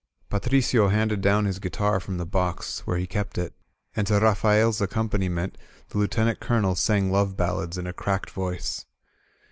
Patricio 0.31 0.87
handed 0.87 1.21
down 1.21 1.45
his 1.45 1.59
guitar 1.59 1.99
from 1.99 2.17
the 2.17 2.25
box, 2.25 2.79
where 2.87 2.97
he 2.97 3.05
kept 3.05 3.37
it, 3.37 3.53
and 3.95 4.07
to 4.07 4.19
Rafael's 4.19 4.81
accompaniment 4.81 5.59
the 5.89 5.99
Lieuten 5.99 6.27
ant 6.27 6.39
Colonel 6.39 6.73
sang 6.73 7.11
love 7.11 7.37
ballads 7.37 7.77
in 7.77 7.85
a 7.85 7.93
cracked 7.93 8.31
voice. 8.31 8.87